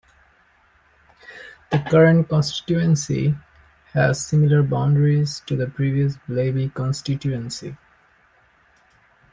The 1.69 1.77
current 1.77 2.27
constituency 2.27 3.35
has 3.93 4.25
similar 4.25 4.63
boundaries 4.63 5.41
to 5.45 5.55
the 5.55 5.67
previous 5.67 6.17
Blaby 6.27 6.73
constituency. 6.73 7.77